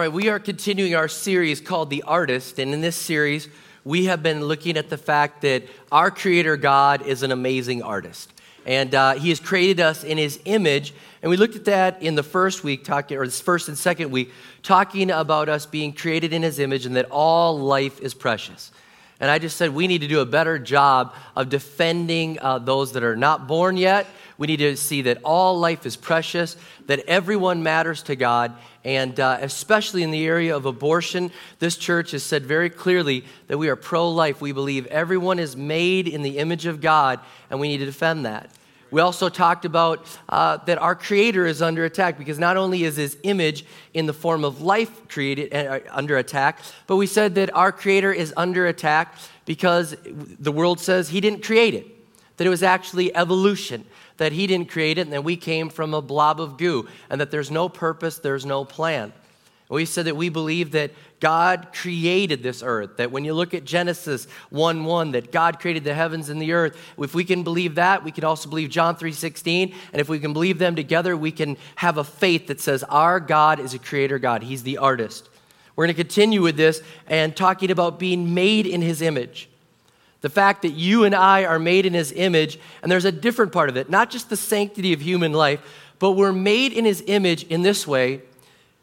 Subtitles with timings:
[0.00, 2.58] All right, we are continuing our series called The Artist.
[2.58, 3.50] And in this series,
[3.84, 8.32] we have been looking at the fact that our Creator God is an amazing artist.
[8.64, 10.94] And uh, He has created us in His image.
[11.20, 14.10] And we looked at that in the first week, talking, or this first and second
[14.10, 14.32] week,
[14.62, 18.72] talking about us being created in His image and that all life is precious.
[19.20, 22.92] And I just said we need to do a better job of defending uh, those
[22.92, 24.06] that are not born yet.
[24.40, 28.54] We need to see that all life is precious, that everyone matters to God,
[28.86, 33.58] and uh, especially in the area of abortion, this church has said very clearly that
[33.58, 34.40] we are pro life.
[34.40, 38.24] We believe everyone is made in the image of God, and we need to defend
[38.24, 38.48] that.
[38.90, 42.96] We also talked about uh, that our Creator is under attack because not only is
[42.96, 47.54] His image in the form of life created uh, under attack, but we said that
[47.54, 51.99] our Creator is under attack because the world says He didn't create it,
[52.40, 53.84] that it was actually evolution
[54.16, 57.20] that He didn't create it and that we came from a blob of goo and
[57.20, 59.12] that there's no purpose, there's no plan.
[59.68, 63.66] We said that we believe that God created this earth, that when you look at
[63.66, 66.78] Genesis 1 1, that God created the heavens and the earth.
[66.96, 69.74] If we can believe that, we can also believe John 3 16.
[69.92, 73.20] And if we can believe them together, we can have a faith that says our
[73.20, 75.28] God is a creator God, He's the artist.
[75.76, 79.49] We're going to continue with this and talking about being made in His image.
[80.20, 83.52] The fact that you and I are made in his image, and there's a different
[83.52, 85.60] part of it, not just the sanctity of human life,
[85.98, 88.20] but we're made in his image in this way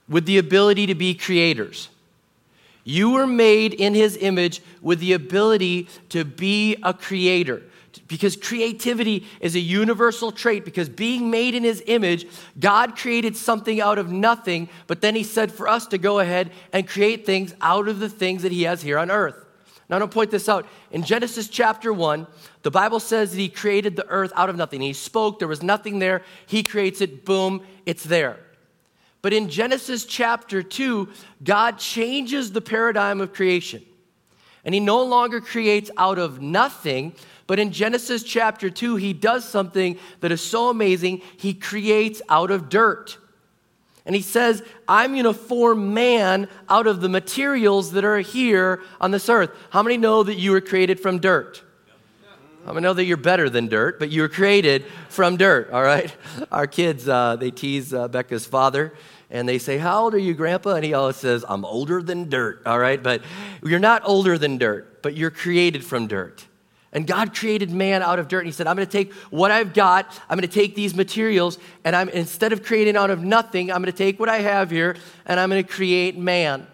[0.10, 1.90] with the ability to be creators.
[2.84, 7.62] You were made in his image with the ability to be a creator.
[8.08, 12.28] Because creativity is a universal trait, because being made in his image,
[12.60, 16.52] God created something out of nothing, but then he said for us to go ahead
[16.72, 19.47] and create things out of the things that he has here on earth.
[19.90, 20.68] Now, I don't point this out.
[20.92, 22.28] In Genesis chapter 1,
[22.64, 24.82] the Bible says that He created the earth out of nothing.
[24.82, 26.24] He spoke, there was nothing there.
[26.46, 28.38] He creates it, boom, it's there.
[29.22, 31.10] But in Genesis chapter 2,
[31.44, 33.84] God changes the paradigm of creation.
[34.66, 37.14] And He no longer creates out of nothing,
[37.46, 41.22] but in Genesis chapter 2, He does something that is so amazing.
[41.38, 43.18] He creates out of dirt.
[44.08, 48.82] And he says, I'm going to form man out of the materials that are here
[49.02, 49.52] on this earth.
[49.70, 51.62] How many know that you were created from dirt?
[52.62, 55.72] I'm going to know that you're better than dirt, but you were created from dirt,
[55.72, 56.14] all right?
[56.52, 58.94] Our kids, uh, they tease uh, Becca's father
[59.30, 60.76] and they say, How old are you, Grandpa?
[60.76, 63.02] And he always says, I'm older than dirt, all right?
[63.02, 63.22] But
[63.62, 66.46] you're not older than dirt, but you're created from dirt.
[66.94, 68.40] And God created man out of dirt.
[68.40, 70.96] And he said, I'm going to take what I've got, I'm going to take these
[70.96, 74.40] materials, and I'm instead of creating out of nothing, I'm going to take what I
[74.40, 76.68] have here and I'm going to create man.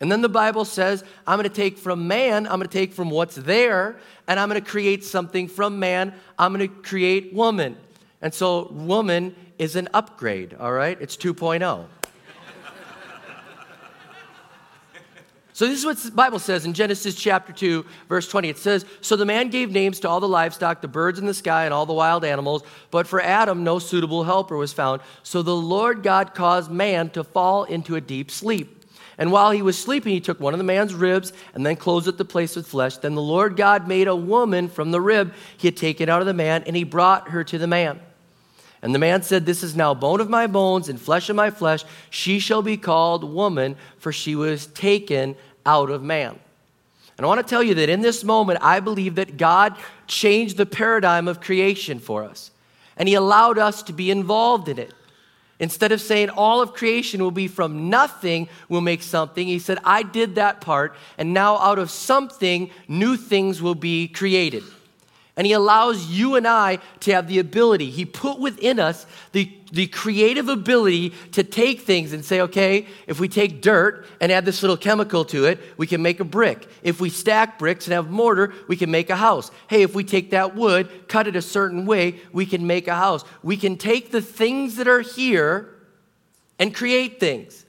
[0.00, 2.92] And then the Bible says, I'm going to take from man, I'm going to take
[2.92, 3.96] from what's there,
[4.26, 6.12] and I'm going to create something from man.
[6.38, 7.76] I'm going to create woman.
[8.20, 10.98] And so, woman is an upgrade, all right?
[11.00, 11.86] It's 2.0.
[15.54, 18.48] So, this is what the Bible says in Genesis chapter 2, verse 20.
[18.48, 21.32] It says, So the man gave names to all the livestock, the birds in the
[21.32, 25.00] sky, and all the wild animals, but for Adam no suitable helper was found.
[25.22, 28.84] So the Lord God caused man to fall into a deep sleep.
[29.16, 32.08] And while he was sleeping, he took one of the man's ribs and then closed
[32.08, 32.96] up the place with flesh.
[32.96, 36.26] Then the Lord God made a woman from the rib he had taken out of
[36.26, 38.00] the man, and he brought her to the man.
[38.84, 41.48] And the man said, This is now bone of my bones and flesh of my
[41.48, 41.84] flesh.
[42.10, 46.38] She shall be called woman, for she was taken out of man.
[47.16, 49.74] And I want to tell you that in this moment, I believe that God
[50.06, 52.50] changed the paradigm of creation for us.
[52.98, 54.92] And He allowed us to be involved in it.
[55.58, 59.78] Instead of saying all of creation will be from nothing, we'll make something, He said,
[59.82, 64.62] I did that part, and now out of something, new things will be created.
[65.36, 69.50] And he allows you and I to have the ability, he put within us the,
[69.72, 74.44] the creative ability to take things and say, okay, if we take dirt and add
[74.44, 76.68] this little chemical to it, we can make a brick.
[76.84, 79.50] If we stack bricks and have mortar, we can make a house.
[79.66, 82.94] Hey, if we take that wood, cut it a certain way, we can make a
[82.94, 83.24] house.
[83.42, 85.74] We can take the things that are here
[86.60, 87.63] and create things.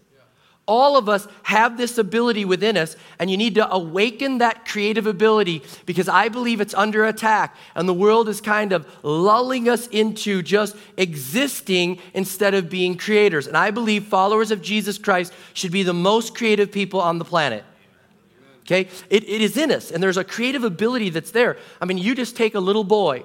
[0.68, 5.06] All of us have this ability within us, and you need to awaken that creative
[5.06, 9.86] ability because I believe it's under attack, and the world is kind of lulling us
[9.88, 13.46] into just existing instead of being creators.
[13.46, 17.26] And I believe followers of Jesus Christ should be the most creative people on the
[17.26, 17.64] planet.
[18.62, 18.90] Okay?
[19.12, 21.58] It, it is in us, and there's a creative ability that's there.
[21.80, 23.24] I mean, you just take a little boy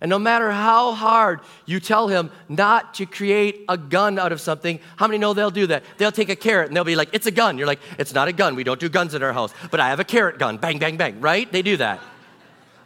[0.00, 4.40] and no matter how hard you tell him not to create a gun out of
[4.40, 5.84] something, how many know they'll do that?
[5.96, 7.56] They'll take a carrot and they'll be like, it's a gun.
[7.56, 8.56] You're like, it's not a gun.
[8.56, 9.54] We don't do guns in our house.
[9.70, 10.58] But I have a carrot gun.
[10.58, 11.50] Bang, bang, bang, right?
[11.50, 12.00] They do that.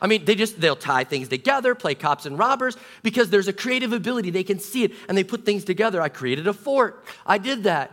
[0.00, 3.52] I mean, they just, they'll tie things together, play cops and robbers, because there's a
[3.52, 4.30] creative ability.
[4.30, 6.00] They can see it and they put things together.
[6.00, 7.04] I created a fort.
[7.26, 7.90] I did that.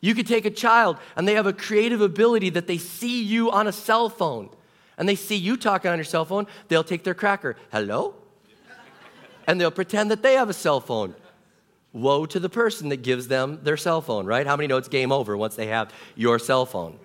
[0.00, 3.50] You could take a child and they have a creative ability that they see you
[3.50, 4.48] on a cell phone
[4.96, 7.56] and they see you talking on your cell phone, they'll take their cracker.
[7.70, 8.14] Hello?
[9.46, 11.14] And they'll pretend that they have a cell phone.
[11.92, 14.46] Woe to the person that gives them their cell phone, right?
[14.46, 16.98] How many know it's game over once they have your cell phone?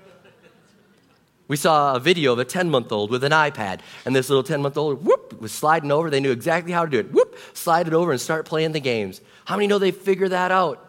[1.47, 4.43] We saw a video of a 10 month old with an iPad, and this little
[4.43, 6.09] 10 month old, whoop, was sliding over.
[6.09, 7.11] They knew exactly how to do it.
[7.11, 9.19] Whoop, slide it over and start playing the games.
[9.45, 10.85] How many know they figure that out?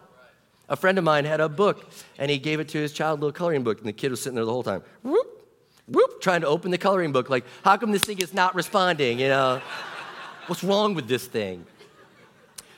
[0.69, 3.21] A friend of mine had a book, and he gave it to his child, a
[3.21, 4.83] little coloring book, and the kid was sitting there the whole time.
[5.01, 5.27] Whoop,
[5.87, 7.29] whoop, trying to open the coloring book.
[7.29, 9.19] Like, how come this thing is not responding?
[9.19, 9.61] You know,
[10.47, 11.65] what's wrong with this thing?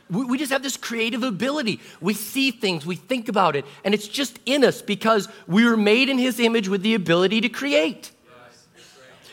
[0.09, 1.79] We, we just have this creative ability.
[2.01, 5.77] We see things, we think about it, and it's just in us because we were
[5.77, 8.11] made in His image with the ability to create.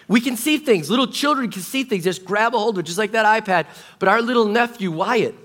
[0.09, 0.91] We can see things.
[0.91, 3.67] Little children can see things, just grab a hold of it, just like that iPad.
[4.01, 5.37] But our little nephew, Wyatt,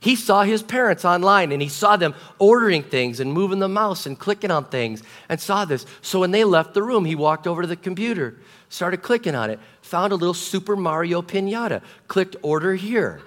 [0.00, 4.04] he saw his parents online and he saw them ordering things and moving the mouse
[4.04, 5.86] and clicking on things and saw this.
[6.02, 8.36] So when they left the room, he walked over to the computer,
[8.72, 13.20] started clicking on it, found a little Super Mario pinata, clicked order here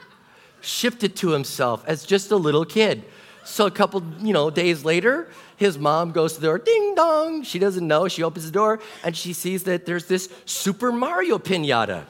[0.65, 3.03] shipped it to himself as just a little kid.
[3.43, 7.43] So a couple, you know, days later, his mom goes to the door, ding dong.
[7.43, 8.07] She doesn't know.
[8.07, 12.05] She opens the door and she sees that there's this Super Mario pinata.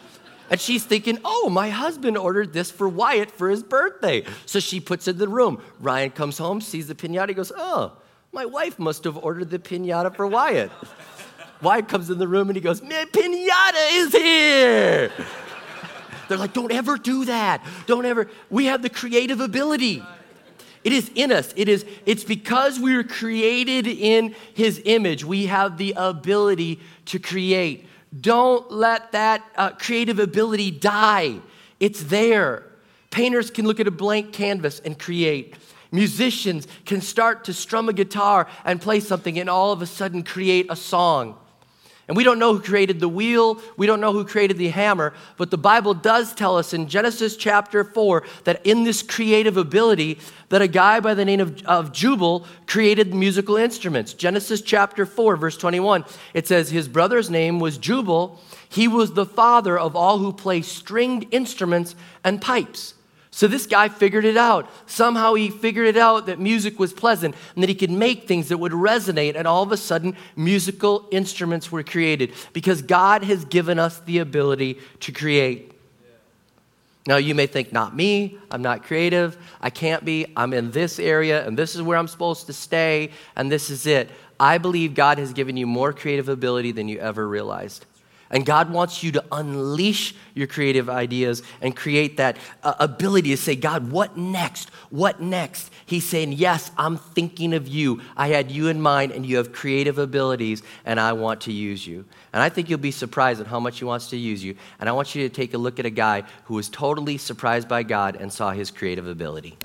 [0.49, 4.23] And she's thinking, oh, my husband ordered this for Wyatt for his birthday.
[4.45, 5.61] So she puts it in the room.
[5.79, 7.97] Ryan comes home, sees the pinata, goes, oh,
[8.31, 10.71] my wife must have ordered the pinata for Wyatt.
[11.61, 15.11] Wyatt comes in the room and he goes, my pinata is here.
[16.27, 17.65] They're like, don't ever do that.
[17.85, 18.29] Don't ever.
[18.49, 20.03] We have the creative ability.
[20.83, 21.53] It is in us.
[21.55, 25.23] It is, it's because we were created in his image.
[25.23, 27.87] We have the ability to create.
[28.19, 31.39] Don't let that uh, creative ability die.
[31.79, 32.63] It's there.
[33.09, 35.55] Painters can look at a blank canvas and create.
[35.91, 40.23] Musicians can start to strum a guitar and play something and all of a sudden
[40.23, 41.37] create a song.
[42.07, 45.13] And we don't know who created the wheel, we don't know who created the hammer,
[45.37, 50.19] but the Bible does tell us in Genesis chapter 4 that in this creative ability,
[50.49, 54.13] that a guy by the name of, of Jubal created musical instruments.
[54.13, 58.39] Genesis chapter 4, verse 21, it says, His brother's name was Jubal.
[58.69, 62.94] He was the father of all who play stringed instruments and pipes.
[63.35, 64.69] So this guy figured it out.
[64.85, 68.47] Somehow he figured it out that music was pleasant and that he could make things
[68.47, 73.43] that would resonate, and all of a sudden, musical instruments were created because God has
[73.43, 75.73] given us the ability to create.
[77.07, 80.97] Now, you may think, not me, I'm not creative, I can't be, I'm in this
[80.97, 84.09] area, and this is where I'm supposed to stay, and this is it.
[84.39, 87.85] I believe God has given you more creative ability than you ever realized.
[88.29, 93.37] And God wants you to unleash your creative ideas and create that uh, ability to
[93.37, 94.69] say, God, what next?
[94.89, 95.71] What next?
[95.85, 98.01] He's saying, Yes, I'm thinking of you.
[98.17, 101.85] I had you in mind, and you have creative abilities, and I want to use
[101.85, 102.05] you.
[102.33, 104.55] And I think you'll be surprised at how much He wants to use you.
[104.79, 107.69] And I want you to take a look at a guy who was totally surprised
[107.69, 109.57] by God and saw his creative ability.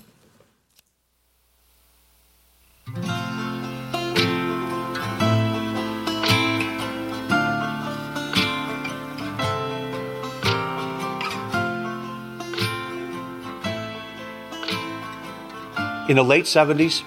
[16.10, 17.04] In the late 70s,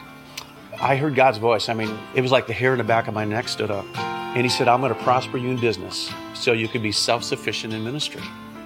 [0.80, 1.68] I heard God's voice.
[1.68, 3.86] I mean, it was like the hair in the back of my neck stood up.
[3.98, 7.22] And He said, I'm going to prosper you in business so you can be self
[7.22, 8.22] sufficient in ministry.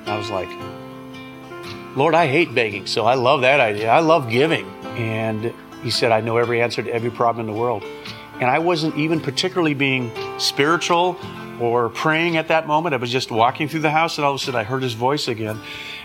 [0.05, 0.47] I was like,
[1.97, 3.89] Lord, I hate begging, so I love that idea.
[3.89, 4.67] I love giving.
[4.95, 5.51] And
[5.81, 7.83] He said, I know every answer to every problem in the world.
[8.39, 11.13] And I wasn't even particularly being spiritual
[11.59, 12.93] or praying at that moment.
[12.93, 14.93] I was just walking through the house, and all of a sudden I heard His
[14.93, 15.59] voice again.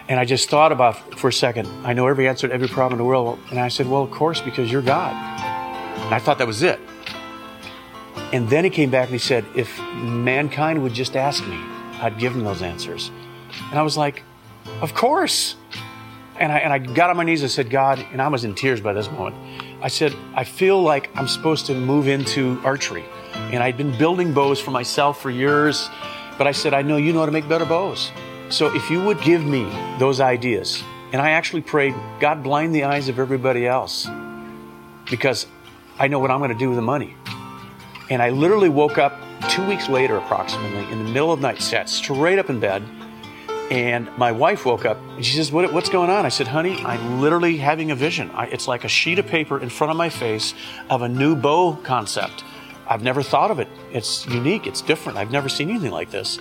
[0.08, 2.92] And I just thought about for a second, I know every answer to every problem
[2.92, 3.38] in the world.
[3.50, 5.12] And I said, Well, of course, because you're God.
[5.12, 6.80] And I thought that was it.
[8.32, 11.56] And then he came back and he said, If mankind would just ask me,
[12.00, 13.10] I'd give them those answers.
[13.70, 14.22] And I was like,
[14.80, 15.56] Of course.
[16.38, 18.54] And I, and I got on my knees and said, God, and I was in
[18.54, 19.36] tears by this moment.
[19.82, 23.04] I said, I feel like I'm supposed to move into archery.
[23.34, 25.88] And I'd been building bows for myself for years,
[26.38, 28.10] but I said, I know you know how to make better bows.
[28.48, 29.64] So if you would give me
[29.98, 34.08] those ideas, and I actually prayed, God, blind the eyes of everybody else
[35.10, 35.46] because
[35.98, 37.14] I know what I'm going to do with the money.
[38.10, 41.60] And I literally woke up two weeks later, approximately, in the middle of the night,
[41.60, 42.82] sat straight up in bed.
[43.70, 46.26] And my wife woke up and she says, what, What's going on?
[46.26, 48.30] I said, Honey, I'm literally having a vision.
[48.32, 50.52] I, it's like a sheet of paper in front of my face
[50.90, 52.44] of a new bow concept.
[52.86, 53.68] I've never thought of it.
[53.92, 55.18] It's unique, it's different.
[55.18, 56.38] I've never seen anything like this.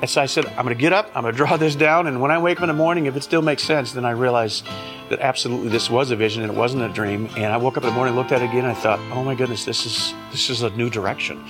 [0.00, 2.06] And so I said, I'm going to get up, I'm going to draw this down,
[2.06, 4.12] and when I wake up in the morning, if it still makes sense, then I
[4.12, 4.62] realize
[5.10, 7.28] that absolutely this was a vision and it wasn't a dream.
[7.36, 9.24] And I woke up in the morning, looked at it again, and I thought, oh
[9.24, 11.44] my goodness, this is this is a new direction.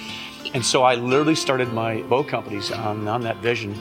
[0.55, 3.75] And so I literally started my bow companies on, on that vision.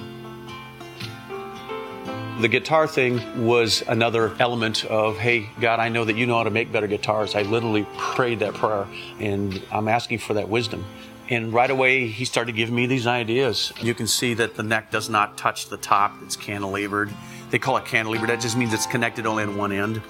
[2.40, 6.44] The guitar thing was another element of, hey, God, I know that you know how
[6.44, 7.34] to make better guitars.
[7.34, 8.86] I literally prayed that prayer,
[9.20, 10.86] and I'm asking for that wisdom.
[11.30, 13.74] And right away, he started giving me these ideas.
[13.82, 17.12] You can see that the neck does not touch the top, it's cantilevered.
[17.50, 20.04] They call it cantilevered, that just means it's connected only on one end.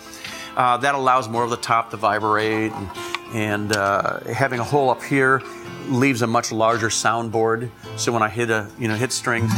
[0.58, 2.90] Uh, that allows more of the top to vibrate, and,
[3.34, 5.42] and uh, having a hole up here
[5.88, 7.70] leaves a much larger soundboard.
[7.96, 9.52] So when I hit a you know hit strings,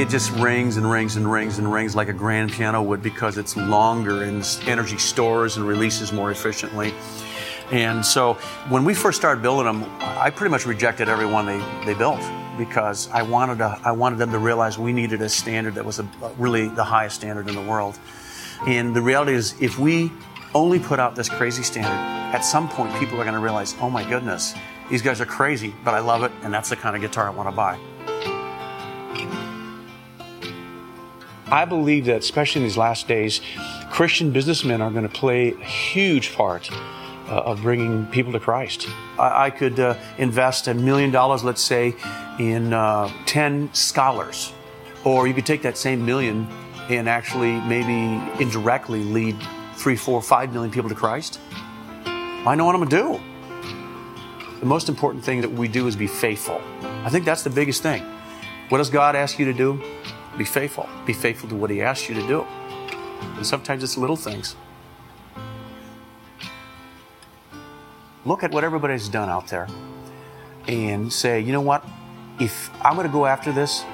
[0.00, 3.36] it just rings and rings and rings and rings like a grand piano would because
[3.36, 6.94] it's longer and energy stores and releases more efficiently.
[7.70, 8.34] And so
[8.70, 12.20] when we first started building them, I pretty much rejected every one they, they built
[12.56, 15.98] because I wanted, to, I wanted them to realize we needed a standard that was
[15.98, 17.98] a, really the highest standard in the world.
[18.66, 20.10] And the reality is, if we
[20.54, 21.90] only put out this crazy standard,
[22.34, 24.54] at some point people are going to realize, oh my goodness,
[24.88, 27.30] these guys are crazy, but I love it, and that's the kind of guitar I
[27.30, 27.78] want to buy.
[31.52, 33.40] I believe that, especially in these last days,
[33.90, 38.88] Christian businessmen are going to play a huge part uh, of bringing people to Christ.
[39.18, 41.96] I, I could uh, invest a million dollars, let's say,
[42.38, 44.52] in uh, 10 scholars.
[45.04, 46.46] Or you could take that same million
[46.88, 49.36] and actually maybe indirectly lead
[49.74, 51.40] three, four, five million people to Christ.
[52.04, 54.60] I know what I'm going to do.
[54.60, 56.60] The most important thing that we do is be faithful.
[56.82, 58.04] I think that's the biggest thing.
[58.68, 59.82] What does God ask you to do?
[60.36, 60.88] Be faithful.
[61.06, 62.46] Be faithful to what He asks you to do.
[63.36, 64.56] And sometimes it's little things.
[68.24, 69.66] look at what everybody's done out there
[70.68, 71.84] and say, you know what?
[72.38, 73.84] If I'm going to go after this,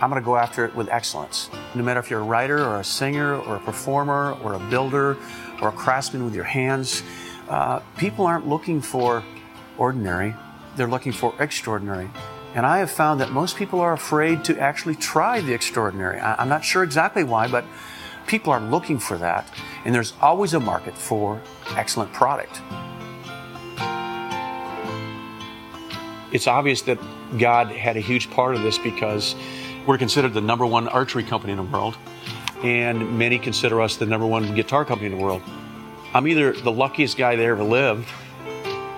[0.00, 1.48] I'm going to go after it with excellence.
[1.74, 5.16] No matter if you're a writer or a singer or a performer or a builder
[5.60, 7.02] or a craftsman with your hands,
[7.48, 9.22] uh, people aren't looking for
[9.78, 10.34] ordinary,
[10.76, 12.10] they're looking for extraordinary.
[12.54, 16.20] And I have found that most people are afraid to actually try the extraordinary.
[16.20, 17.64] I'm not sure exactly why, but
[18.26, 19.50] people are looking for that.
[19.84, 21.40] And there's always a market for
[21.76, 22.60] excellent product.
[26.32, 26.98] it's obvious that
[27.38, 29.36] God had a huge part of this because
[29.86, 31.96] we're considered the number one archery company in the world,
[32.62, 35.42] and many consider us the number one guitar company in the world.
[36.14, 38.08] I'm either the luckiest guy that ever lived,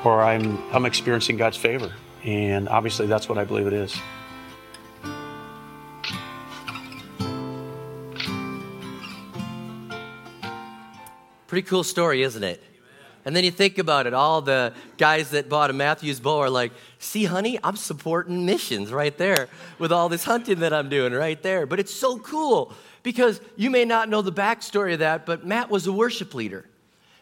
[0.05, 1.93] or I'm I'm experiencing God's favor,
[2.25, 3.97] and obviously that's what I believe it is.
[11.47, 12.63] Pretty cool story, isn't it?
[13.27, 16.51] And then you think about it, all the guys that bought a Mathews bow are
[16.51, 21.13] like, see, honey, I'm supporting missions right there with all this hunting that I'm doing
[21.13, 21.65] right there.
[21.65, 25.71] But it's so cool because you may not know the backstory of that, but Matt
[25.71, 26.67] was a worship leader.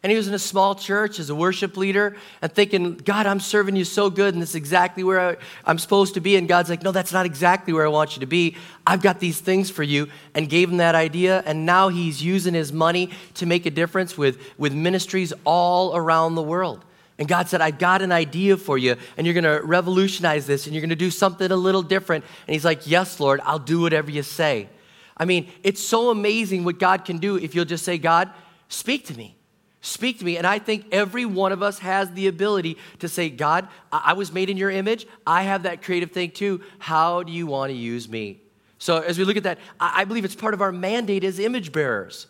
[0.03, 3.39] And he was in a small church as a worship leader and thinking, God, I'm
[3.39, 5.37] serving you so good, and this is exactly where I,
[5.71, 6.35] am supposed to be.
[6.35, 8.57] And God's like, No, that's not exactly where I want you to be.
[8.85, 11.45] I've got these things for you, and gave him that idea.
[11.47, 16.35] And now he's using his money to make a difference with, with ministries all around
[16.35, 16.85] the world.
[17.17, 20.67] And God said, I've got an idea for you, and you're going to revolutionize this,
[20.67, 22.25] and you're going to do something a little different.
[22.49, 24.69] And he's like, Yes, Lord, I'll do whatever you say.
[25.17, 28.31] I mean, it's so amazing what God can do if you'll just say, God,
[28.69, 29.37] speak to me.
[29.85, 30.39] Speak to me.
[30.39, 34.33] And I think every one of us has the ability to say, God, I was
[34.33, 35.07] made in your image.
[35.27, 36.63] I have that creative thing too.
[36.79, 38.41] How do you want to use me?
[38.79, 41.73] So as we look at that, I believe it's part of our mandate as image
[41.73, 42.29] bearers.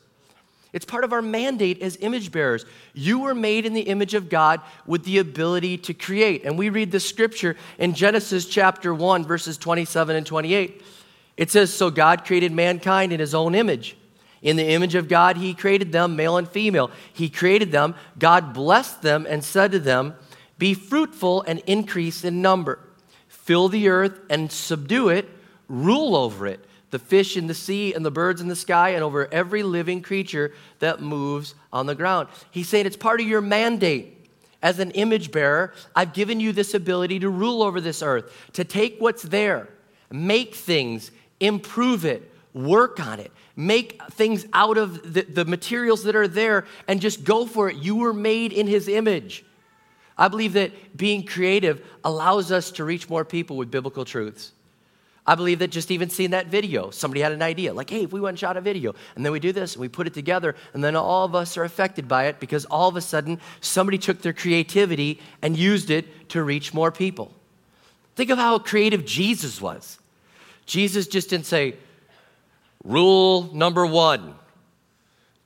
[0.73, 2.65] It's part of our mandate as image bearers.
[2.95, 6.45] You were made in the image of God with the ability to create.
[6.45, 10.83] And we read the scripture in Genesis chapter 1, verses 27 and 28.
[11.37, 13.97] It says, So God created mankind in his own image.
[14.43, 16.91] In the image of God, He created them, male and female.
[17.13, 17.95] He created them.
[18.19, 20.15] God blessed them and said to them,
[20.59, 22.81] Be fruitful and increase in number.
[23.29, 25.29] Fill the earth and subdue it,
[25.69, 29.03] rule over it, the fish in the sea and the birds in the sky, and
[29.03, 32.29] over every living creature that moves on the ground.
[32.51, 34.19] He's saying it's part of your mandate.
[34.63, 38.63] As an image bearer, I've given you this ability to rule over this earth, to
[38.63, 39.69] take what's there,
[40.09, 46.17] make things, improve it, work on it, make things out of the, the, materials that
[46.17, 47.77] are there, and just go for it.
[47.77, 49.45] You were made in His image.
[50.17, 54.53] I believe that being creative allows us to reach more people with biblical truths.
[55.25, 58.13] I believe that just even seeing that video, somebody had an idea, like, hey, if
[58.13, 60.15] we went and shot a video, and then we do this, and we put it
[60.15, 63.41] together, and then all of us are affected by it because all of a sudden
[63.61, 67.33] somebody took their creativity and used it to reach more people.
[68.17, 69.99] Think of how creative Jesus was.
[70.67, 71.77] Jesus just didn't say,
[72.85, 74.35] rule number one,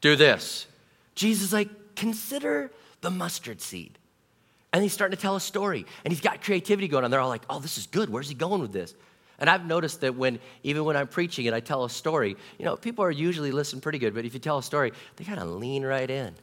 [0.00, 0.66] do this.
[1.14, 3.98] Jesus, like, consider the mustard seed.
[4.72, 7.10] And he's starting to tell a story, and he's got creativity going on.
[7.10, 8.10] They're all like, oh, this is good.
[8.10, 8.94] Where's he going with this?
[9.38, 12.64] And I've noticed that when, even when I'm preaching and I tell a story, you
[12.64, 15.38] know, people are usually listening pretty good, but if you tell a story, they kind
[15.38, 16.34] of lean right in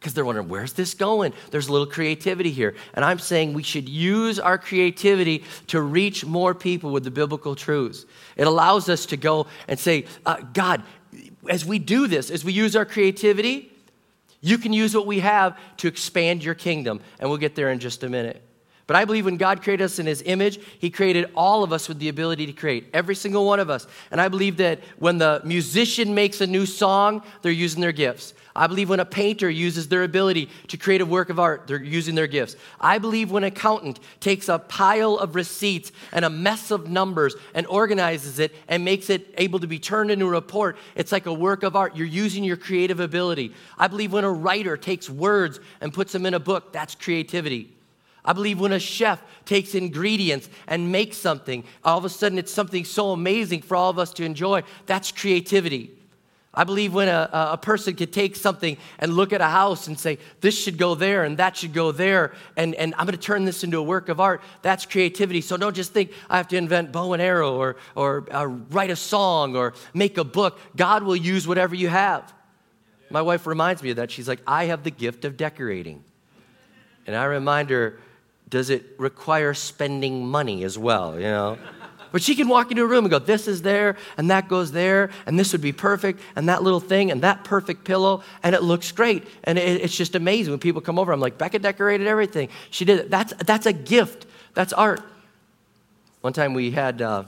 [0.00, 1.34] because they're wondering, where's this going?
[1.50, 2.74] There's a little creativity here.
[2.94, 7.54] And I'm saying we should use our creativity to reach more people with the biblical
[7.54, 8.06] truths.
[8.34, 10.82] It allows us to go and say, uh, God,
[11.50, 13.70] as we do this, as we use our creativity,
[14.40, 17.00] you can use what we have to expand your kingdom.
[17.18, 18.42] And we'll get there in just a minute.
[18.90, 21.88] But I believe when God created us in His image, He created all of us
[21.88, 23.86] with the ability to create, every single one of us.
[24.10, 28.34] And I believe that when the musician makes a new song, they're using their gifts.
[28.56, 31.80] I believe when a painter uses their ability to create a work of art, they're
[31.80, 32.56] using their gifts.
[32.80, 37.36] I believe when an accountant takes a pile of receipts and a mess of numbers
[37.54, 41.26] and organizes it and makes it able to be turned into a report, it's like
[41.26, 41.94] a work of art.
[41.94, 43.54] You're using your creative ability.
[43.78, 47.76] I believe when a writer takes words and puts them in a book, that's creativity.
[48.24, 52.52] I believe when a chef takes ingredients and makes something, all of a sudden it's
[52.52, 54.62] something so amazing for all of us to enjoy.
[54.86, 55.92] That's creativity.
[56.52, 59.98] I believe when a, a person could take something and look at a house and
[59.98, 63.22] say, this should go there and that should go there, and, and I'm going to
[63.22, 65.42] turn this into a work of art, that's creativity.
[65.42, 68.90] So don't just think I have to invent bow and arrow or, or, or write
[68.90, 70.58] a song or make a book.
[70.76, 72.32] God will use whatever you have.
[73.10, 74.10] My wife reminds me of that.
[74.10, 76.02] She's like, I have the gift of decorating.
[77.06, 78.00] And I remind her,
[78.50, 81.56] does it require spending money as well, you know?
[82.12, 84.72] But she can walk into a room and go, this is there, and that goes
[84.72, 88.54] there, and this would be perfect, and that little thing, and that perfect pillow, and
[88.54, 89.24] it looks great.
[89.44, 90.52] And it, it's just amazing.
[90.52, 92.48] When people come over, I'm like, Becca decorated everything.
[92.70, 93.10] She did it.
[93.10, 94.26] That's, that's a gift.
[94.54, 95.02] That's art.
[96.20, 97.24] One time we had uh,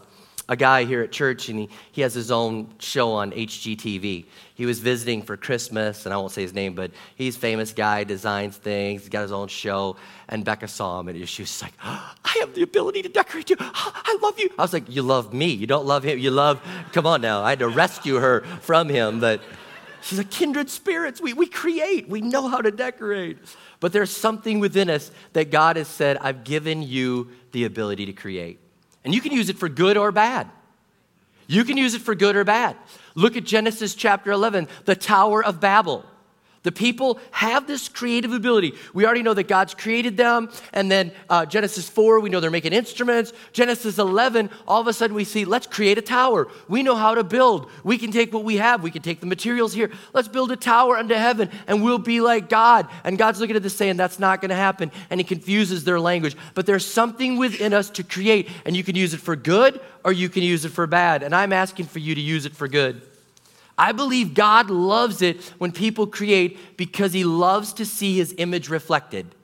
[0.53, 4.27] a guy here at church, and he, he has his own show on HGTV.
[4.55, 8.05] He was visiting for Christmas, and I won't say his name, but he's famous guy,
[8.05, 9.97] designs things, he's got his own show.
[10.29, 13.49] And Becca saw him, and she was like, oh, I have the ability to decorate
[13.49, 13.57] you.
[13.59, 13.73] Oh,
[14.05, 14.51] I love you.
[14.59, 15.47] I was like, You love me.
[15.47, 16.19] You don't love him.
[16.19, 16.61] You love,
[16.93, 17.43] come on now.
[17.43, 19.41] I had to rescue her from him, but
[20.03, 21.19] she's a kindred spirits.
[21.19, 23.39] We, we create, we know how to decorate.
[23.81, 28.13] But there's something within us that God has said, I've given you the ability to
[28.13, 28.59] create.
[29.05, 30.49] And you can use it for good or bad.
[31.47, 32.77] You can use it for good or bad.
[33.15, 36.05] Look at Genesis chapter 11, the Tower of Babel.
[36.63, 38.75] The people have this creative ability.
[38.95, 40.49] We already know that God's created them.
[40.73, 43.33] And then uh, Genesis 4, we know they're making instruments.
[43.53, 46.47] Genesis 11, all of a sudden we see, let's create a tower.
[46.69, 47.69] We know how to build.
[47.83, 49.91] We can take what we have, we can take the materials here.
[50.13, 52.89] Let's build a tower unto heaven and we'll be like God.
[53.03, 54.93] And God's looking at this saying, that's not going to happen.
[55.11, 56.37] And He confuses their language.
[56.55, 60.13] But there's something within us to create, and you can use it for good or
[60.13, 61.23] you can use it for bad.
[61.23, 63.03] And I'm asking for you to use it for good.
[63.77, 68.69] I believe God loves it when people create because he loves to see his image
[68.69, 69.35] reflected.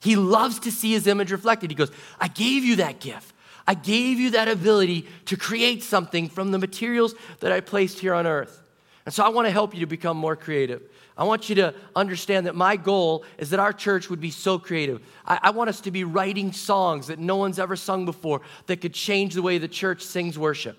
[0.00, 1.70] He loves to see his image reflected.
[1.70, 3.34] He goes, I gave you that gift.
[3.66, 8.12] I gave you that ability to create something from the materials that I placed here
[8.12, 8.62] on earth.
[9.06, 10.82] And so I want to help you to become more creative.
[11.16, 14.58] I want you to understand that my goal is that our church would be so
[14.58, 15.00] creative.
[15.24, 18.80] I, I, want us to be writing songs that no one's ever sung before that
[18.80, 20.76] could change the way the church sings worship.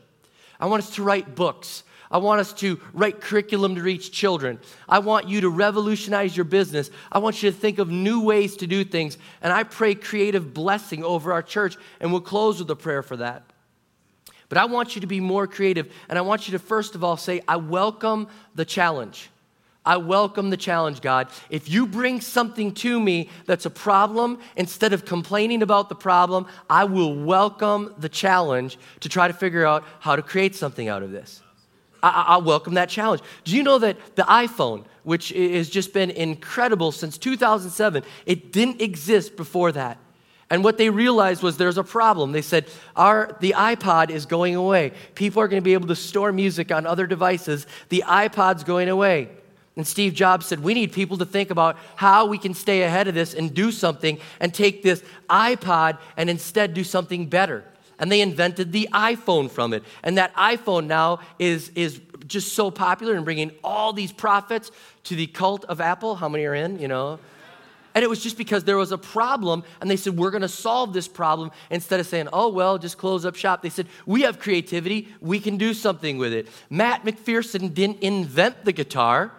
[0.60, 1.84] I want us to write books
[2.16, 4.58] I want us to write curriculum to reach children.
[4.88, 6.90] I want you to revolutionize your business.
[7.12, 9.18] I want you to think of new ways to do things.
[9.42, 13.18] And I pray creative blessing over our church, and we'll close with a prayer for
[13.18, 13.44] that.
[14.48, 17.04] But I want you to be more creative, and I want you to first of
[17.04, 19.30] all say, I welcome the challenge.
[19.86, 21.28] I welcome the challenge, God.
[21.50, 26.48] If you bring something to me that's a problem, instead of complaining about the problem,
[26.70, 31.04] I will welcome the challenge to try to figure out how to create something out
[31.04, 31.42] of this.
[32.06, 33.22] I, I welcome that challenge.
[33.44, 38.82] Do you know that the iPhone, which has just been incredible since 2007, it didn't
[38.82, 39.98] exist before that.
[40.52, 42.32] And what they realized was there's a problem.
[42.32, 44.92] They said, Our, the iPod is going away.
[45.16, 47.66] People are going to be able to store music on other devices.
[47.90, 49.30] The iPod's going away.
[49.76, 53.08] And Steve Jobs said, We need people to think about how we can stay ahead
[53.08, 57.66] of this and do something and take this iPod and instead do something better
[58.00, 59.84] and they invented the iPhone from it.
[60.04, 64.72] And that iPhone now is, is just so popular and bringing all these profits
[65.06, 66.16] to the cult of Apple.
[66.16, 67.20] How many are in, you know?
[67.96, 70.92] And it was just because there was a problem, and they said, We're gonna solve
[70.92, 71.52] this problem.
[71.70, 75.40] Instead of saying, Oh, well, just close up shop, they said, We have creativity, we
[75.40, 76.50] can do something with it.
[76.70, 79.32] Matt McPherson didn't invent the guitar,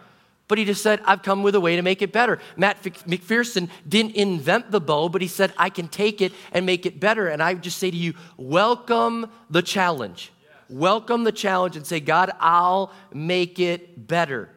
[0.48, 2.38] But he just said, I've come with a way to make it better.
[2.56, 6.86] Matt McPherson didn't invent the bow, but he said, I can take it and make
[6.86, 7.28] it better.
[7.28, 10.32] And I just say to you, welcome the challenge.
[10.68, 14.50] Welcome the challenge and say, God, I'll make it better.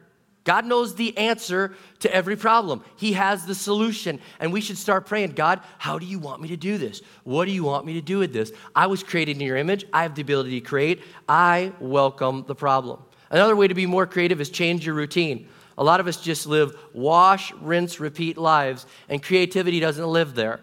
[0.44, 2.82] God knows the answer to every problem.
[2.96, 4.20] He has the solution.
[4.38, 7.02] And we should start praying God, how do you want me to do this?
[7.24, 8.50] What do you want me to do with this?
[8.74, 9.84] I was created in your image.
[9.92, 11.02] I have the ability to create.
[11.28, 13.02] I welcome the problem.
[13.30, 15.48] Another way to be more creative is change your routine.
[15.80, 20.60] A lot of us just live wash, rinse, repeat lives, and creativity doesn't live there.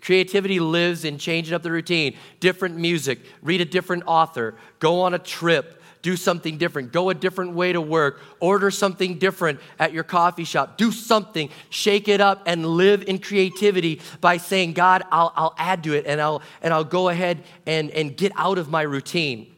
[0.00, 5.12] Creativity lives in changing up the routine, different music, read a different author, go on
[5.14, 9.92] a trip, do something different, go a different way to work, order something different at
[9.92, 15.02] your coffee shop, do something, shake it up, and live in creativity by saying, God,
[15.10, 18.58] I'll, I'll add to it and I'll, and I'll go ahead and, and get out
[18.58, 19.51] of my routine.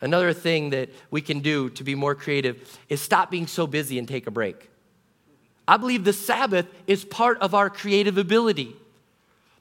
[0.00, 3.98] Another thing that we can do to be more creative is stop being so busy
[3.98, 4.70] and take a break.
[5.68, 8.74] I believe the Sabbath is part of our creative ability.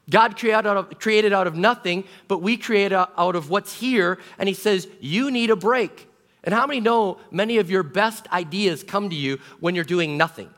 [0.10, 4.88] God created out, of, nothing, but we create out of what's here, and He says,
[5.00, 6.08] You need a break.
[6.44, 10.18] And how many know many of your best ideas come to you when you're doing
[10.18, 10.50] nothing?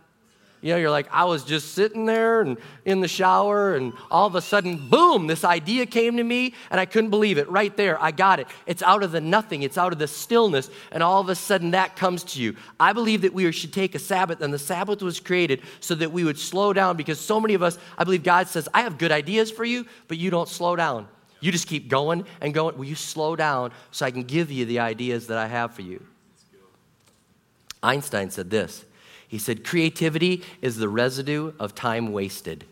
[0.61, 4.27] You know, you're like, I was just sitting there and in the shower, and all
[4.27, 7.49] of a sudden, boom, this idea came to me, and I couldn't believe it.
[7.49, 8.47] Right there, I got it.
[8.67, 11.71] It's out of the nothing, it's out of the stillness, and all of a sudden
[11.71, 12.55] that comes to you.
[12.79, 16.11] I believe that we should take a Sabbath, and the Sabbath was created so that
[16.11, 18.99] we would slow down because so many of us, I believe God says, I have
[18.99, 21.07] good ideas for you, but you don't slow down.
[21.39, 22.77] You just keep going and going.
[22.77, 25.81] Will you slow down so I can give you the ideas that I have for
[25.81, 26.05] you?
[27.81, 28.85] Einstein said this.
[29.31, 32.65] He said, Creativity is the residue of time wasted.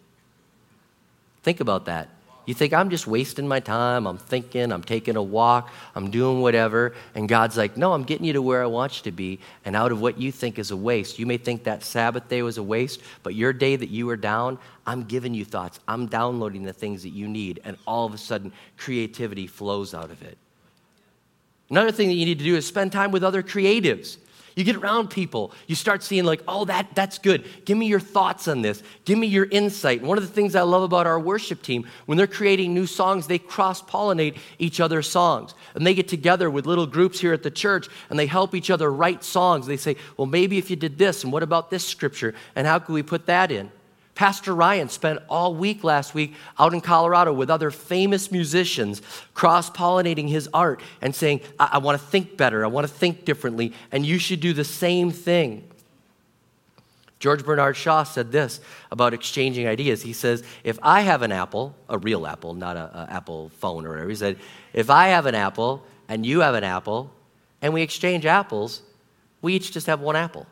[1.41, 2.10] Think about that.
[2.45, 4.06] You think, I'm just wasting my time.
[4.06, 6.95] I'm thinking, I'm taking a walk, I'm doing whatever.
[7.15, 9.39] And God's like, No, I'm getting you to where I want you to be.
[9.63, 12.41] And out of what you think is a waste, you may think that Sabbath day
[12.41, 15.80] was a waste, but your day that you were down, I'm giving you thoughts.
[15.88, 17.62] I'm downloading the things that you need.
[17.63, 20.38] And all of a sudden, creativity flows out of it.
[21.69, 24.17] Another thing that you need to do is spend time with other creatives.
[24.60, 27.45] You get around people, you start seeing, like, oh, that, that's good.
[27.63, 28.84] Give me your thoughts on this.
[29.06, 30.02] Give me your insight.
[30.02, 33.26] One of the things I love about our worship team, when they're creating new songs,
[33.26, 35.54] they cross pollinate each other's songs.
[35.76, 38.69] And they get together with little groups here at the church and they help each
[38.69, 39.65] other write songs.
[39.65, 42.36] They say, well, maybe if you did this, and what about this scripture?
[42.54, 43.72] And how can we put that in?
[44.20, 49.02] Pastor Ryan spent all week last week out in Colorado with other famous musicians,
[49.34, 52.94] cross pollinating his art and saying, I, I want to think better, I want to
[52.94, 55.64] think differently, and you should do the same thing.
[57.20, 58.60] George Bernard Shaw said this
[58.92, 60.02] about exchanging ideas.
[60.02, 63.92] He says, If I have an apple, a real apple, not an Apple phone or
[63.92, 64.36] whatever, he said,
[64.74, 67.10] If I have an apple and you have an apple
[67.62, 68.82] and we exchange apples,
[69.42, 70.46] we each just have one apple.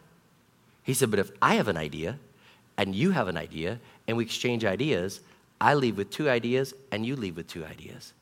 [0.84, 2.18] He said, But if I have an idea
[2.78, 5.22] and you have an idea and we exchange ideas,
[5.60, 8.14] I leave with two ideas and you leave with two ideas.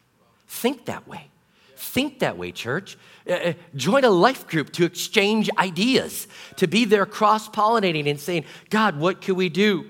[0.47, 1.27] Think that way.
[1.75, 2.97] Think that way, church.
[3.27, 8.19] Uh, uh join a life group to exchange ideas, to be there cross pollinating and
[8.19, 9.85] saying, God, what can we do?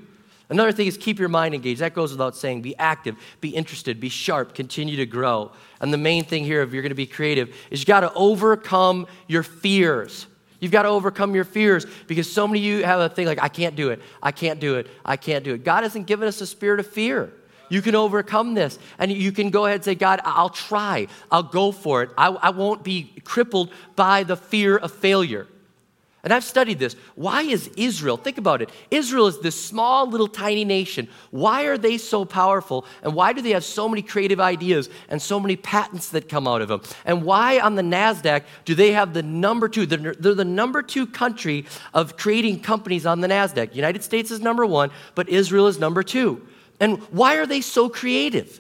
[0.50, 1.82] Another thing is keep your mind engaged.
[1.82, 2.62] That goes without saying.
[2.62, 5.52] Be active, be interested, be sharp, continue to grow.
[5.80, 8.14] And the main thing here, if you're going to be creative, is you got to
[8.14, 10.28] overcome your fears.
[10.60, 13.42] You've got to overcome your fears because so many of you have a thing like,
[13.42, 15.64] I can't do it, I can't do it, I can't do it.
[15.64, 17.32] God hasn't given us a spirit of fear.
[17.70, 18.78] You can overcome this.
[19.00, 21.08] And you can go ahead and say, God, I'll try.
[21.32, 22.12] I'll go for it.
[22.18, 25.48] I, I won't be crippled by the fear of failure.
[26.26, 26.96] And I've studied this.
[27.14, 31.08] Why is Israel, think about it, Israel is this small little tiny nation.
[31.30, 32.88] Why are they so powerful?
[33.04, 36.48] And why do they have so many creative ideas and so many patents that come
[36.48, 36.82] out of them?
[37.06, 39.86] And why on the NASDAQ do they have the number two?
[39.86, 43.76] They're, they're the number two country of creating companies on the NASDAQ.
[43.76, 46.46] United States is number one, but Israel is number two.
[46.80, 48.60] And why are they so creative?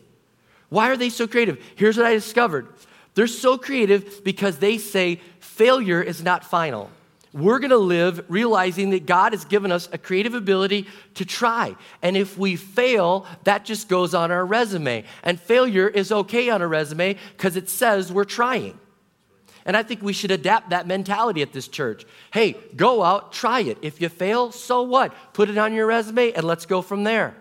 [0.69, 1.57] Why are they so creative?
[1.75, 2.67] Here's what I discovered
[3.15, 6.91] they're so creative because they say failure is not final
[7.35, 11.75] we're going to live realizing that God has given us a creative ability to try.
[12.01, 15.03] And if we fail, that just goes on our resume.
[15.21, 18.79] And failure is okay on a resume because it says we're trying.
[19.65, 22.05] And I think we should adapt that mentality at this church.
[22.31, 23.79] Hey, go out, try it.
[23.81, 25.13] If you fail, so what?
[25.33, 27.35] Put it on your resume and let's go from there.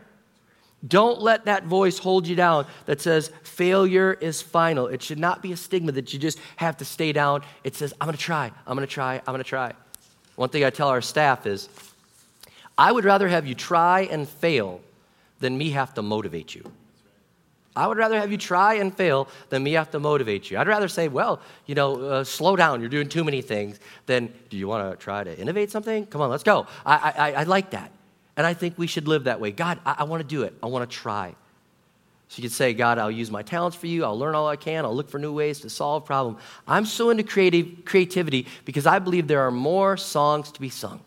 [0.85, 4.89] Don't let that voice hold you down that says failure is final.
[4.89, 7.43] It should not be a stigma that you just have to stay down.
[7.63, 9.73] It says, I'm going to try, I'm going to try, I'm going to try.
[10.37, 11.69] One thing I tell our staff is
[12.77, 14.81] I would rather have you try and fail
[15.41, 16.65] than me have to motivate you.
[17.77, 20.59] I would rather have you try and fail than me have to motivate you.
[20.59, 24.33] I'd rather say, well, you know, uh, slow down, you're doing too many things, than
[24.49, 26.07] do you want to try to innovate something?
[26.07, 26.67] Come on, let's go.
[26.87, 27.91] I, I, I like that.
[28.37, 29.51] And I think we should live that way.
[29.51, 31.35] God, I, I want to do it, I want to try.
[32.29, 34.05] So you could say, God, I'll use my talents for you.
[34.05, 34.85] I'll learn all I can.
[34.85, 36.41] I'll look for new ways to solve problems.
[36.67, 41.01] I'm so into creative, creativity because I believe there are more songs to be sung.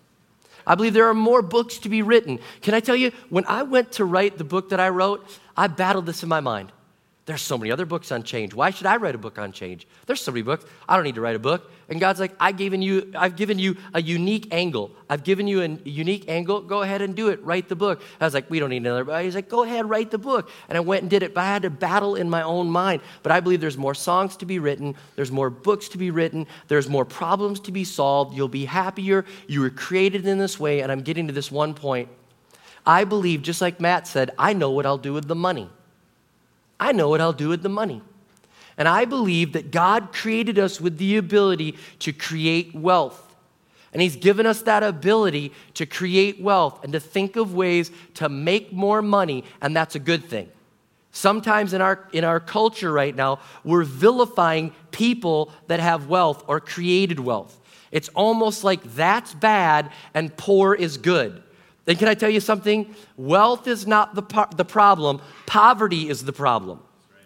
[0.66, 2.40] I believe there are more books to be written.
[2.62, 5.26] Can I tell you, when I went to write the book that I wrote,
[5.56, 6.72] I battled this in my mind.
[7.28, 8.54] There's so many other books on change.
[8.54, 9.86] Why should I write a book on change?
[10.06, 10.64] There's so many books.
[10.88, 11.70] I don't need to write a book.
[11.90, 14.92] And God's like, I've given you, I've given you a unique angle.
[15.10, 16.62] I've given you a unique angle.
[16.62, 17.44] Go ahead and do it.
[17.44, 18.02] Write the book.
[18.22, 19.22] I was like, we don't need another book.
[19.22, 20.50] He's like, go ahead, write the book.
[20.70, 23.02] And I went and did it, but I had to battle in my own mind.
[23.24, 24.96] But I believe there's more songs to be written.
[25.18, 26.48] There's more books to be written.
[26.70, 28.38] There's more problems to be solved.
[28.38, 29.26] You'll be happier.
[29.48, 30.80] You were created in this way.
[30.80, 32.08] And I'm getting to this one point.
[32.86, 35.70] I believe, just like Matt said, I know what I'll do with the money.
[36.80, 38.02] I know what I'll do with the money.
[38.78, 43.36] And I believe that God created us with the ability to create wealth.
[43.92, 48.30] And He's given us that ability to create wealth and to think of ways to
[48.30, 50.50] make more money, and that's a good thing.
[51.12, 56.60] Sometimes in our, in our culture right now, we're vilifying people that have wealth or
[56.60, 57.60] created wealth.
[57.92, 61.42] It's almost like that's bad and poor is good.
[61.88, 62.94] Then, can I tell you something?
[63.16, 66.82] Wealth is not the, po- the problem, poverty is the problem.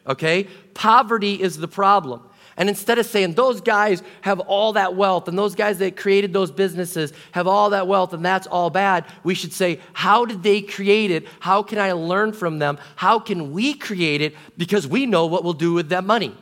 [0.06, 0.47] Okay?
[0.76, 2.21] Poverty is the problem.
[2.58, 6.32] And instead of saying those guys have all that wealth and those guys that created
[6.32, 10.43] those businesses have all that wealth and that's all bad, we should say, how did
[10.43, 11.26] they create it?
[11.39, 12.78] How can I learn from them?
[12.95, 14.36] How can we create it?
[14.58, 16.38] Because we know what we'll do with that money.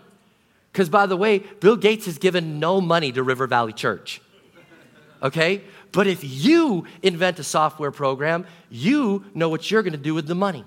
[0.73, 4.21] Because, by the way, Bill Gates has given no money to River Valley Church.
[5.23, 5.62] Okay?
[5.91, 10.28] But if you invent a software program, you know what you're going to do with
[10.28, 10.63] the money.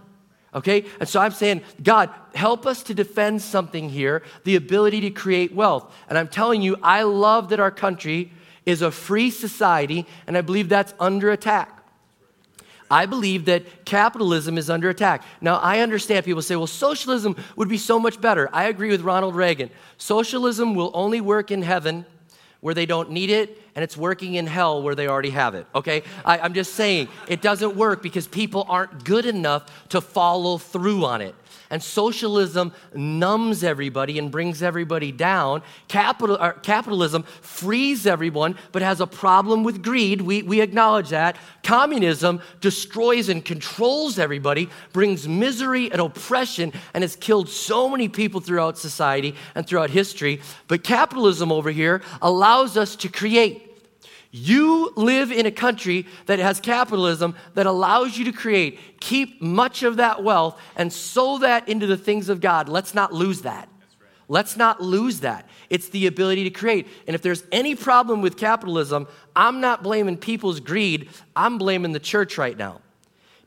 [0.55, 0.85] Okay?
[1.01, 5.55] And so I'm saying, God, help us to defend something here the ability to create
[5.55, 5.95] wealth.
[6.09, 8.33] And I'm telling you, I love that our country
[8.67, 11.79] is a free society, and I believe that's under attack.
[12.91, 15.25] I believe that capitalism is under attack.
[15.41, 18.51] Now, I understand people say, well, socialism would be so much better.
[18.53, 19.71] I agree with Ronald Reagan.
[19.97, 22.05] Socialism will only work in heaven
[22.63, 25.67] where they don't need it, and it's working in hell where they already have it,
[25.75, 26.05] okay?
[26.25, 31.05] I, I'm just saying, it doesn't work because people aren't good enough to follow through
[31.05, 31.35] on it
[31.73, 35.63] and socialism numbs everybody and brings everybody down.
[35.89, 40.21] Capital, uh, capitalism frees everyone, but has a problem with greed.
[40.21, 41.37] We, we acknowledge that.
[41.65, 48.41] Communism destroys and controls everybody, brings misery and oppression, and has killed so many people
[48.41, 50.43] throughout society and throughout history.
[50.69, 53.72] But capitalism over here allows us to create.
[54.35, 59.83] You live in a country that has capitalism that allows you to create, keep much
[59.83, 62.67] of that wealth, and sow that into the things of God.
[62.67, 63.69] Let's not lose that.
[64.29, 65.47] Let's not lose that.
[65.69, 66.87] It's the ability to create.
[67.07, 72.01] And if there's any problem with capitalism, I'm not blaming people's greed, I'm blaming the
[72.01, 72.81] church right now.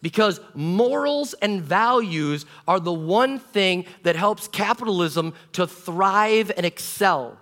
[0.04, 7.40] Because morals and values are the one thing that helps capitalism to thrive and excel.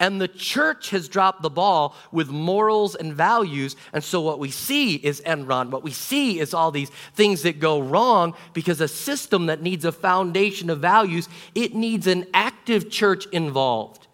[0.00, 3.76] And the church has dropped the ball with morals and values.
[3.92, 5.70] And so what we see is Enron.
[5.70, 9.84] What we see is all these things that go wrong because a system that needs
[9.84, 14.08] a foundation of values, it needs an active church involved.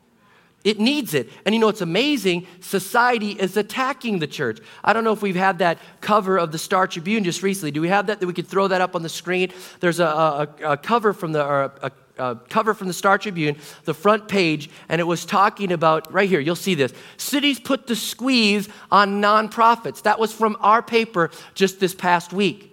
[0.65, 1.31] It needs it.
[1.45, 2.49] And you know, it's amazing.
[2.59, 4.59] Society is attacking the church.
[4.83, 7.71] I don't know if we've had that cover of the Star Tribune just recently.
[7.71, 8.19] Do we have that?
[8.19, 9.53] That we could throw that up on the screen?
[9.79, 13.57] There's a, a, a cover from the, or a, uh, cover from the Star Tribune,
[13.85, 16.93] the front page, and it was talking about, right here, you'll see this.
[17.17, 20.03] Cities put the squeeze on nonprofits.
[20.03, 22.73] That was from our paper just this past week.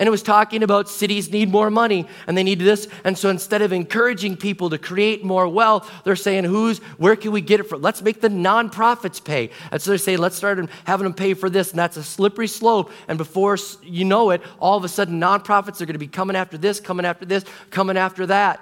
[0.00, 2.88] And it was talking about cities need more money and they need this.
[3.04, 7.32] And so instead of encouraging people to create more wealth, they're saying, who's, where can
[7.32, 7.82] we get it from?
[7.82, 9.50] Let's make the nonprofits pay.
[9.70, 11.68] And so they're saying, let's start having them pay for this.
[11.68, 12.90] And that's a slippery slope.
[13.08, 16.34] And before you know it, all of a sudden nonprofits are going to be coming
[16.34, 18.58] after this, coming after this, coming after that.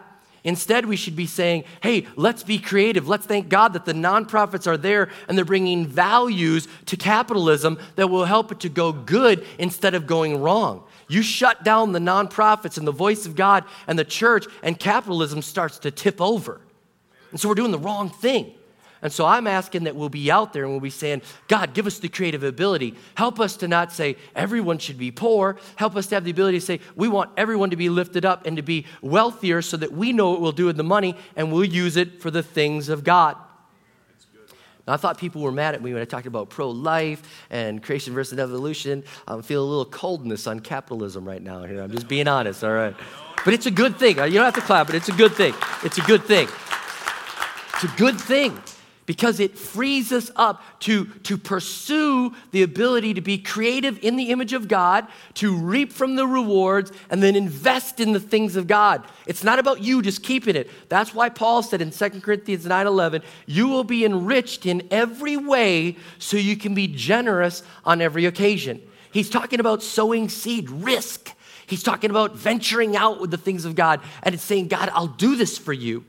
[0.48, 3.06] Instead, we should be saying, hey, let's be creative.
[3.06, 8.08] Let's thank God that the nonprofits are there and they're bringing values to capitalism that
[8.08, 10.84] will help it to go good instead of going wrong.
[11.06, 15.42] You shut down the nonprofits and the voice of God and the church, and capitalism
[15.42, 16.62] starts to tip over.
[17.30, 18.54] And so we're doing the wrong thing.
[19.00, 21.86] And so I'm asking that we'll be out there and we'll be saying, God, give
[21.86, 22.94] us the creative ability.
[23.14, 25.56] Help us to not say everyone should be poor.
[25.76, 28.44] Help us to have the ability to say we want everyone to be lifted up
[28.44, 31.52] and to be wealthier so that we know what we'll do with the money and
[31.52, 33.36] we'll use it for the things of God.
[34.88, 38.14] I thought people were mad at me when I talked about pro life and creation
[38.14, 39.04] versus evolution.
[39.26, 41.62] I'm feeling a little coldness on capitalism right now.
[41.64, 41.82] Here.
[41.82, 42.96] I'm just being honest, all right?
[43.44, 44.16] But it's a good thing.
[44.16, 45.52] You don't have to clap, but it's a good thing.
[45.84, 46.48] It's a good thing.
[47.74, 48.58] It's a good thing
[49.08, 54.28] because it frees us up to, to pursue the ability to be creative in the
[54.28, 58.66] image of God, to reap from the rewards, and then invest in the things of
[58.66, 59.02] God.
[59.24, 60.68] It's not about you just keeping it.
[60.90, 65.38] That's why Paul said in 2 Corinthians 9 11, you will be enriched in every
[65.38, 68.82] way so you can be generous on every occasion.
[69.10, 71.32] He's talking about sowing seed, risk.
[71.66, 75.06] He's talking about venturing out with the things of God and it's saying, God, I'll
[75.06, 76.04] do this for you.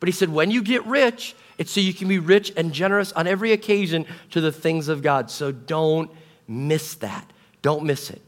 [0.00, 3.12] But he said, when you get rich, it's so you can be rich and generous
[3.12, 5.30] on every occasion to the things of God.
[5.30, 6.10] So don't
[6.46, 7.30] miss that.
[7.62, 8.22] Don't miss it.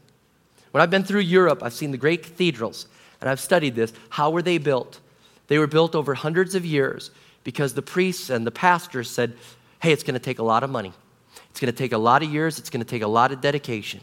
[0.71, 2.87] When I've been through Europe, I've seen the great cathedrals,
[3.19, 3.93] and I've studied this.
[4.09, 4.99] How were they built?
[5.47, 7.11] They were built over hundreds of years
[7.43, 9.33] because the priests and the pastors said,
[9.81, 10.93] hey, it's going to take a lot of money.
[11.49, 12.59] It's going to take a lot of years.
[12.59, 14.01] It's going to take a lot of dedication.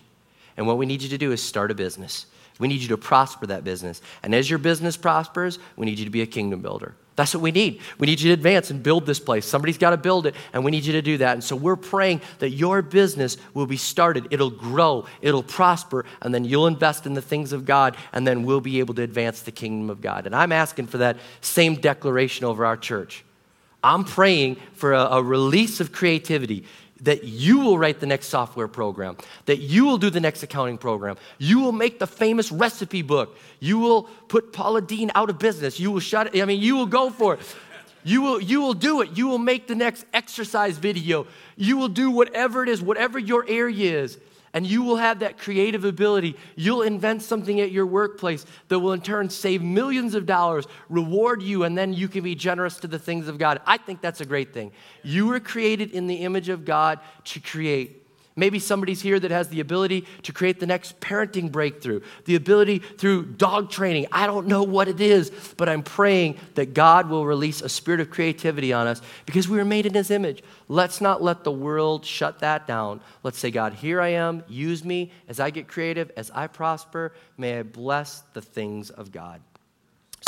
[0.56, 2.26] And what we need you to do is start a business.
[2.58, 4.02] We need you to prosper that business.
[4.22, 6.94] And as your business prospers, we need you to be a kingdom builder.
[7.18, 7.80] That's what we need.
[7.98, 9.44] We need you to advance and build this place.
[9.44, 11.32] Somebody's got to build it, and we need you to do that.
[11.32, 16.32] And so we're praying that your business will be started, it'll grow, it'll prosper, and
[16.32, 19.42] then you'll invest in the things of God, and then we'll be able to advance
[19.42, 20.26] the kingdom of God.
[20.26, 23.24] And I'm asking for that same declaration over our church.
[23.82, 26.66] I'm praying for a, a release of creativity
[27.02, 30.78] that you will write the next software program, that you will do the next accounting
[30.78, 35.38] program, you will make the famous recipe book, you will put Paula Deen out of
[35.38, 37.40] business, you will shut it, I mean, you will go for it.
[38.04, 39.18] You will, you will do it.
[39.18, 41.26] You will make the next exercise video.
[41.56, 44.18] You will do whatever it is, whatever your area is
[44.52, 46.36] and you will have that creative ability.
[46.56, 51.42] You'll invent something at your workplace that will in turn save millions of dollars, reward
[51.42, 53.60] you, and then you can be generous to the things of God.
[53.66, 54.72] I think that's a great thing.
[55.02, 58.07] You were created in the image of God to create.
[58.38, 62.78] Maybe somebody's here that has the ability to create the next parenting breakthrough, the ability
[62.78, 64.06] through dog training.
[64.12, 67.98] I don't know what it is, but I'm praying that God will release a spirit
[67.98, 70.44] of creativity on us because we were made in His image.
[70.68, 73.00] Let's not let the world shut that down.
[73.24, 74.44] Let's say, God, here I am.
[74.46, 77.14] Use me as I get creative, as I prosper.
[77.38, 79.40] May I bless the things of God.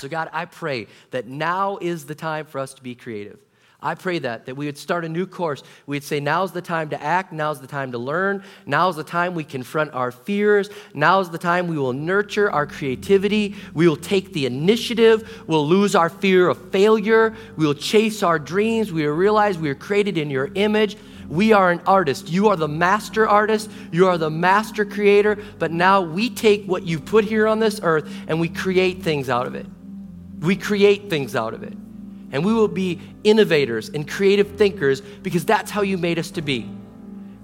[0.00, 3.38] So, God, I pray that now is the time for us to be creative.
[3.82, 5.62] I pray that, that we would start a new course.
[5.86, 9.34] We'd say, now's the time to act, now's the time to learn, now's the time
[9.34, 14.34] we confront our fears, now's the time we will nurture our creativity, we will take
[14.34, 19.56] the initiative, we'll lose our fear of failure, we'll chase our dreams, we will realize
[19.56, 20.96] we are created in your image.
[21.30, 22.28] We are an artist.
[22.28, 23.70] You are the master artist.
[23.92, 25.38] You are the master creator.
[25.60, 29.30] But now we take what you put here on this earth and we create things
[29.30, 29.66] out of it.
[30.40, 31.74] We create things out of it
[32.32, 36.42] and we will be innovators and creative thinkers because that's how you made us to
[36.42, 36.68] be.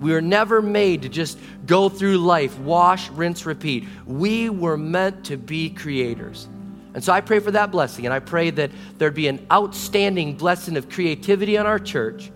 [0.00, 3.84] We were never made to just go through life, wash, rinse, repeat.
[4.04, 6.48] We were meant to be creators.
[6.94, 10.34] And so I pray for that blessing, and I pray that there'd be an outstanding
[10.36, 12.30] blessing of creativity on our church,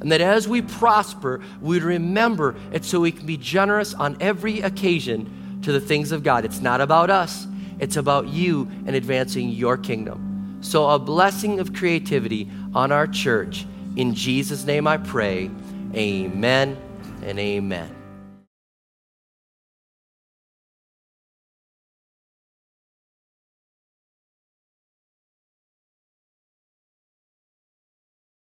[0.00, 4.60] and that as we prosper, we'd remember it so we can be generous on every
[4.60, 6.44] occasion to the things of God.
[6.44, 7.46] It's not about us,
[7.78, 10.25] it's about you and advancing your kingdom.
[10.66, 13.64] So, a blessing of creativity on our church.
[13.94, 15.48] In Jesus' name I pray.
[15.94, 16.76] Amen
[17.22, 17.95] and amen.